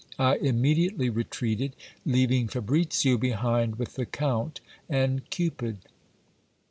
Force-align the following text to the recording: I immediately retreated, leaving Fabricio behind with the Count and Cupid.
I 0.17 0.37
immediately 0.37 1.11
retreated, 1.11 1.75
leaving 2.07 2.47
Fabricio 2.47 3.19
behind 3.19 3.75
with 3.75 3.97
the 3.97 4.07
Count 4.07 4.59
and 4.89 5.29
Cupid. 5.29 5.77